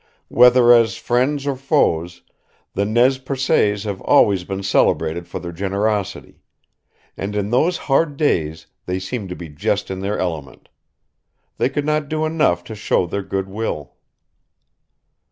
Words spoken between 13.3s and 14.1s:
will.